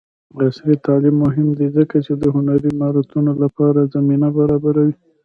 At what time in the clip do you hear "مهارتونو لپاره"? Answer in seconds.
2.79-3.89